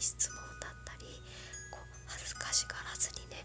[0.00, 1.06] 質問だったり
[1.70, 3.44] こう恥ずかしがらずにね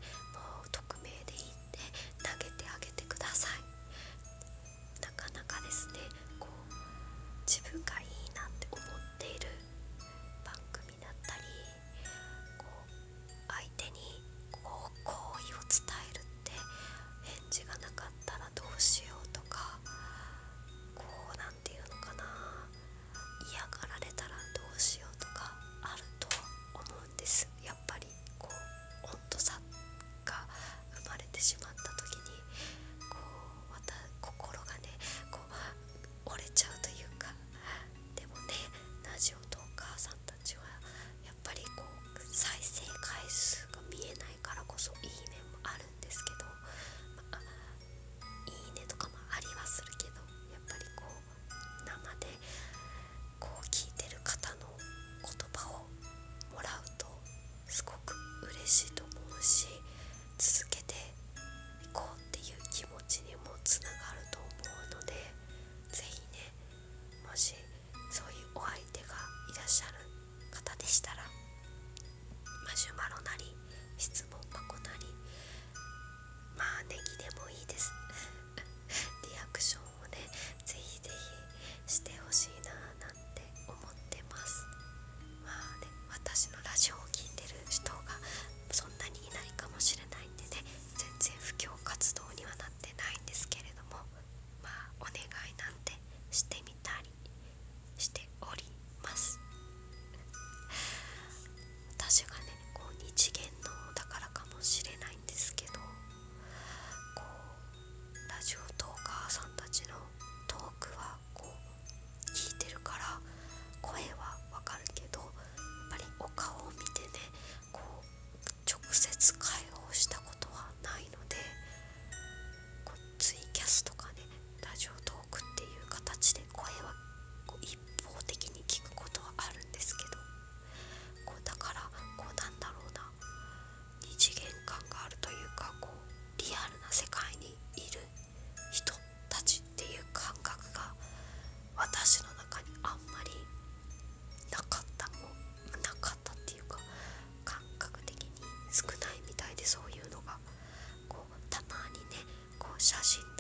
[152.78, 153.35] 写真